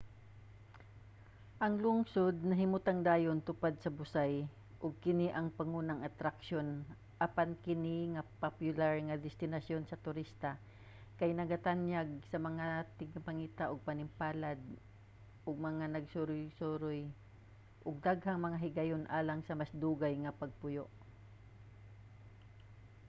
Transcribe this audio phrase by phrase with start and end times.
[1.63, 4.33] ang lungsod nahimutang dayon tupad sa busay
[4.83, 6.67] ug kini ang pangunang atraksyon
[7.25, 10.51] apan kini nga popular nga destinasyon sa turista
[11.19, 12.67] kay nagatanyag sa mga
[12.99, 14.61] tigpangita sa panimpalad
[15.47, 17.01] ug mga magsusuroy
[17.87, 20.85] og daghang mga higayon alang sa mas dugay nga pagpuyo